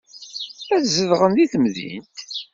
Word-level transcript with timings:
Ad 0.75 0.83
zedɣen 0.95 1.31
deg 1.37 1.49
temdint. 1.51 2.17